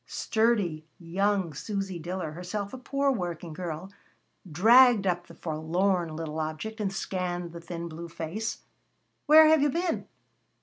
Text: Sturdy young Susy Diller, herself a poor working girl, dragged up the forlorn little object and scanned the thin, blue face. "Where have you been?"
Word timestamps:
Sturdy 0.07 0.83
young 0.97 1.53
Susy 1.53 1.99
Diller, 1.99 2.31
herself 2.31 2.73
a 2.73 2.79
poor 2.79 3.11
working 3.11 3.53
girl, 3.53 3.91
dragged 4.51 5.05
up 5.05 5.27
the 5.27 5.35
forlorn 5.35 6.15
little 6.15 6.39
object 6.39 6.81
and 6.81 6.91
scanned 6.91 7.51
the 7.51 7.61
thin, 7.61 7.87
blue 7.87 8.09
face. 8.09 8.63
"Where 9.27 9.45
have 9.45 9.61
you 9.61 9.69
been?" 9.69 10.07